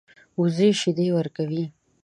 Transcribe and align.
وزې 0.39 0.69
شیدې 0.79 1.07
ورکوي 1.17 1.65